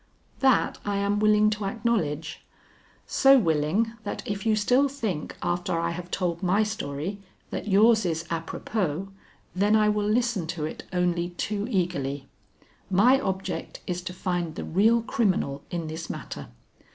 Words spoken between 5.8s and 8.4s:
have told my story that yours is